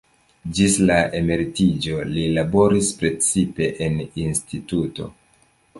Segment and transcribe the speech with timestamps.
[0.59, 5.13] Ĝis la emeritiĝo li laboris precipe en instituto.